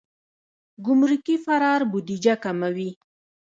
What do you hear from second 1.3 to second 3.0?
فرار بودیجه کموي.